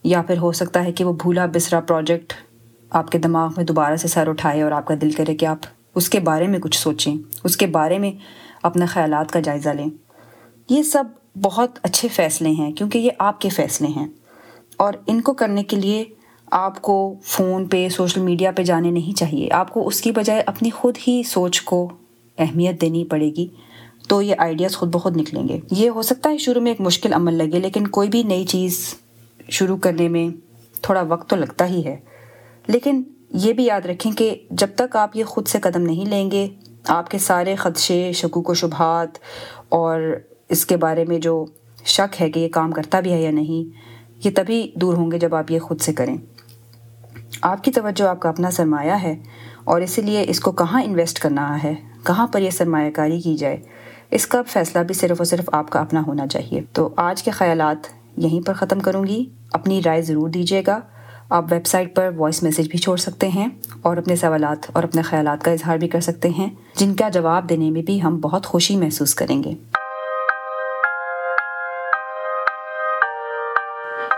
یا 0.05 0.23
پھر 0.23 0.39
ہو 0.39 0.53
سکتا 0.53 0.85
ہے 0.85 0.93
کہ 0.93 1.05
وہ 1.05 1.13
بھولا 1.13 1.47
بسرا 1.47 1.81
پروجیکٹ 1.81 2.33
آپ 2.91 3.11
کے 3.11 3.19
دماغ 3.19 3.51
میں 3.57 3.65
دوبارہ 3.65 3.97
سے 3.97 4.09
سر 4.09 4.29
اٹھائے 4.29 4.63
اور 4.63 4.73
آپ 4.73 4.87
کا 4.87 4.95
دل 5.03 5.11
کرے 5.11 5.37
کہ 5.37 5.47
آپ 5.47 5.59
اس 5.95 6.11
کے 6.11 6.21
بارے 6.21 6.47
میں 6.47 6.59
کچھ 6.59 6.79
سوچیں، 6.79 7.17
اس 7.45 7.57
کے 7.57 7.67
بارے 7.67 7.99
میں 7.99 8.13
اپنے 8.63 8.87
خیالات 8.87 9.33
کا 9.33 9.41
جائزہ 9.41 9.69
لیں۔ 9.69 9.89
یہ 10.71 10.83
سب 10.83 11.05
بہت 11.43 11.79
اچھے 11.83 12.09
فیصلے 12.09 12.51
ہیں 12.51 12.73
کیونکہ 12.73 12.99
یہ 12.99 13.11
آپ 13.19 13.41
کے 13.41 13.49
فیصلے 13.49 13.89
ہیں۔ 13.89 14.07
اور 14.85 14.95
ان 15.07 15.21
کو 15.21 15.33
کرنے 15.33 15.63
کے 15.63 15.77
لیے 15.77 16.05
آپ 16.51 16.83
کو 16.83 17.15
فون 17.23 17.67
پہ، 17.67 17.89
سوشل 17.89 18.21
میڈیا 18.21 18.53
پہ 18.53 18.63
جانے 18.63 18.91
نہیں 18.91 19.19
چاہیے۔ 19.19 19.49
آپ 19.53 19.71
کو 19.71 19.87
اس 19.87 20.01
کی 20.01 20.11
بجائے 20.13 20.43
اپنی 20.47 20.71
خود 20.71 20.99
ہی 21.09 21.23
سوچ 21.23 21.63
کو 21.63 21.89
اہمیت 22.39 22.81
دینی 22.81 23.05
پڑے 23.05 23.31
گی۔ 23.31 23.47
تو 24.09 24.23
یہ 24.23 24.35
آئیڈیاز 24.39 24.77
خود 24.77 24.95
بخود 24.95 25.17
نکلیں 25.17 25.49
گے۔ 25.49 25.61
یہ 25.71 25.91
ہو 25.91 26.03
سکتا 26.03 26.31
ہے 26.31 26.39
شروع 26.39 26.63
میں 26.63 26.71
ایک 26.71 26.81
مشکل 26.81 27.13
عمل 27.13 27.35
لگے، 27.35 27.59
لیکن 27.61 27.87
کوئی 27.87 28.09
بھی 28.09 28.23
نئی 28.23 28.45
چیز 28.45 28.95
شروع 29.49 29.77
کرنے 29.77 30.09
میں 30.09 30.29
تھوڑا 30.83 31.03
وقت 31.03 31.31
تو 31.31 31.37
لگتا 31.37 31.67
ہی 31.67 31.85
ہے۔ 31.85 31.97
لیکن 32.67 33.03
یہ 33.31 33.53
بھی 33.53 33.65
یاد 33.65 33.87
رکھیں 33.87 34.13
کہ 34.13 34.35
جب 34.51 34.69
تک 34.77 34.97
آپ 34.97 35.17
یہ 35.17 35.25
خود 35.25 35.47
سے 35.47 35.59
قدم 35.61 35.83
نہیں 35.83 36.05
لیں 36.05 36.31
گے، 36.31 36.49
آپ 36.89 37.11
کے 37.11 37.19
سارے 37.19 37.55
خدشے، 37.55 38.13
شکوک 38.15 38.51
و 38.51 38.55
شبہات 38.55 39.19
اور 39.69 40.01
اس 40.49 40.67
کے 40.67 40.77
بارے 40.77 41.05
میں 41.05 41.19
جو 41.19 41.45
شک 41.85 42.23
ہے 42.23 42.31
کہ 42.31 42.41
یہ 42.41 42.49
کام 42.49 42.73
کرتا 42.73 43.01
بھی 43.01 43.13
ہے 43.13 43.23
یا 43.23 43.31
نہیں 43.31 43.94
یہ 44.25 44.31
تبھی 44.35 44.73
دور 44.75 44.95
ہوں 44.95 45.11
گے 45.11 45.19
جب 45.19 45.35
آپ 45.35 45.51
یہ 45.51 45.59
خود 45.59 45.81
سے 45.81 45.93
کریں۔ 45.93 46.17
آپ 47.43 47.65
کی 47.65 47.71
توجہ 47.71 48.05
آپ 48.05 48.21
کا 48.21 48.29
اپنا 48.29 48.51
سرمایہ 48.51 48.93
ہے 49.03 49.17
اور 49.65 49.81
اسی 49.81 50.03
لیے 50.03 50.25
اس 50.29 50.41
کو 50.41 50.53
کہاں 50.53 50.83
انویسٹ 50.83 51.19
کرنا 51.19 51.63
ہے؟ 51.63 51.75
کہاں 52.07 52.27
پر 52.27 52.41
یہ 52.41 52.51
سرمایہ 52.51 52.91
کاری 52.91 53.21
کی 53.21 53.35
جائے؟ 53.37 53.57
اس 54.11 54.27
کا 54.27 54.43
فیصلہ 54.47 54.83
بھی 54.83 54.95
صرف 54.95 55.17
اور 55.19 55.25
صرف 55.25 55.45
آپ 55.53 55.71
کا 55.71 55.81
اپنا 55.81 56.03
ہونا 56.07 56.27
چاہیے۔ 56.27 56.61
تو 56.73 56.89
آج 56.97 57.23
کے 57.23 57.31
خیالات 57.31 57.87
یہیں 58.17 58.47
پر 58.47 58.53
ختم 58.53 58.81
کروں 58.81 59.05
گی۔ 59.05 59.25
اپنی 59.53 59.83
رائے 59.87 60.03
ضرور 60.03 60.29
دیجیے 60.29 60.63
گا۔ 60.67 60.81
آپ 61.31 61.45
ویب 61.51 61.67
سائٹ 61.67 61.97
پر 61.97 62.11
وائس 62.17 62.43
میسیج 62.43 62.69
بھی 62.69 62.79
چھوڑ 62.79 62.97
سکتے 62.97 63.29
ہیں 63.29 63.49
اور 63.83 63.97
اپنے 63.97 64.17
سوالات 64.17 64.71
اور 64.73 64.83
اپنے 64.83 65.03
خیالات 65.03 65.45
کا 65.45 65.51
اظہار 65.51 65.79
بھی 65.79 65.89
کر 65.89 66.01
سکتے 66.01 66.29
ہیں۔ 66.29 66.51
جن 66.77 66.95
کا 66.95 67.09
جواب 67.09 67.49
دینے 67.49 67.71
میں 67.71 67.83
بھی 67.83 68.03
ہم 68.03 68.21
بہت 68.21 68.47
خوشی 68.47 68.77
محسوس 68.77 69.15
کریں 69.15 69.45
گے۔ 69.45 69.55